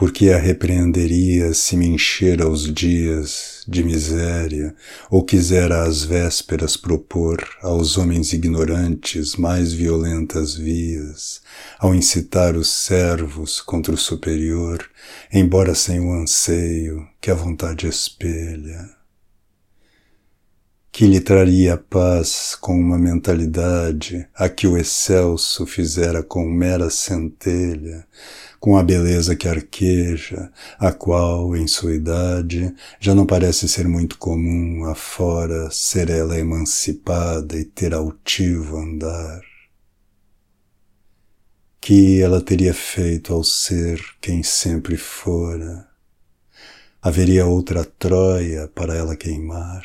porque 0.00 0.30
a 0.30 0.38
repreenderia 0.38 1.52
se 1.52 1.76
me 1.76 1.86
encher 1.86 2.40
aos 2.40 2.72
dias 2.72 3.62
de 3.68 3.84
miséria, 3.84 4.74
ou 5.10 5.22
quisera 5.22 5.82
às 5.82 6.02
vésperas 6.02 6.74
propor 6.74 7.46
aos 7.60 7.98
homens 7.98 8.32
ignorantes 8.32 9.36
mais 9.36 9.74
violentas 9.74 10.54
vias, 10.54 11.42
ao 11.78 11.94
incitar 11.94 12.56
os 12.56 12.70
servos 12.70 13.60
contra 13.60 13.92
o 13.92 13.98
superior, 13.98 14.88
embora 15.30 15.74
sem 15.74 16.00
o 16.00 16.14
anseio 16.14 17.06
que 17.20 17.30
a 17.30 17.34
vontade 17.34 17.86
espelha 17.86 18.99
que 21.00 21.06
lhe 21.06 21.18
traria 21.18 21.78
paz 21.78 22.54
com 22.60 22.78
uma 22.78 22.98
mentalidade 22.98 24.28
a 24.34 24.50
que 24.50 24.66
o 24.66 24.76
excelso 24.76 25.64
fizera 25.64 26.22
com 26.22 26.44
mera 26.44 26.90
centelha, 26.90 28.06
com 28.58 28.76
a 28.76 28.82
beleza 28.82 29.34
que 29.34 29.48
arqueja, 29.48 30.52
a 30.78 30.92
qual, 30.92 31.56
em 31.56 31.66
sua 31.66 31.94
idade, 31.94 32.74
já 33.00 33.14
não 33.14 33.24
parece 33.24 33.66
ser 33.66 33.88
muito 33.88 34.18
comum 34.18 34.84
afora 34.90 35.70
ser 35.70 36.10
ela 36.10 36.38
emancipada 36.38 37.56
e 37.56 37.64
ter 37.64 37.94
altivo 37.94 38.76
andar. 38.76 39.40
Que 41.80 42.20
ela 42.20 42.42
teria 42.42 42.74
feito 42.74 43.32
ao 43.32 43.42
ser 43.42 44.04
quem 44.20 44.42
sempre 44.42 44.98
fora? 44.98 45.88
Haveria 47.00 47.46
outra 47.46 47.86
Troia 47.86 48.68
para 48.68 48.94
ela 48.94 49.16
queimar? 49.16 49.82